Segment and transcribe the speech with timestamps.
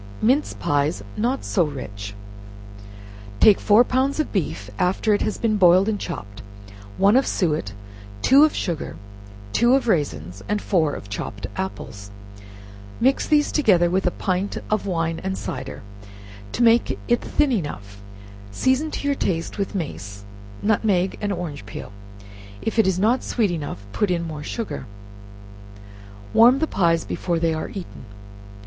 [0.19, 2.15] Mince Pies not so Rich.
[3.39, 6.41] Take four pounds of beef after it has been boiled and chopped,
[6.97, 7.73] one of suet,
[8.23, 8.95] two of sugar,
[9.53, 12.09] two of raisins, and four of chopped apples,
[12.99, 15.83] mix these together with a pint of wine and cider,
[16.53, 18.01] to make it thin enough,
[18.49, 20.23] season to your taste with mace,
[20.63, 21.91] nutmeg and orange peel;
[22.59, 24.87] if it is not sweet enough, put in more sugar.
[26.33, 28.05] Warm the pies before they are eaten.